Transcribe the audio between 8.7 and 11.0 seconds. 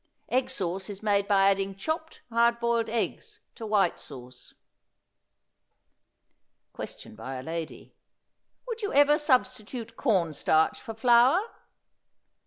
you ever substitute cornstarch for